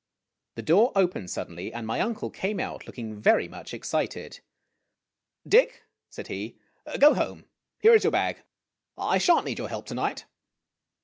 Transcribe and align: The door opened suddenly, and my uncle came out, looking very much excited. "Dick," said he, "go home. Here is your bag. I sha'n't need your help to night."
The 0.55 0.63
door 0.63 0.91
opened 0.95 1.29
suddenly, 1.29 1.71
and 1.71 1.85
my 1.85 1.99
uncle 1.99 2.31
came 2.31 2.59
out, 2.59 2.87
looking 2.87 3.21
very 3.21 3.47
much 3.47 3.71
excited. 3.71 4.39
"Dick," 5.47 5.83
said 6.09 6.25
he, 6.25 6.57
"go 6.99 7.13
home. 7.13 7.45
Here 7.83 7.93
is 7.93 8.03
your 8.03 8.09
bag. 8.09 8.41
I 8.97 9.19
sha'n't 9.19 9.45
need 9.45 9.59
your 9.59 9.69
help 9.69 9.85
to 9.85 9.93
night." 9.93 10.25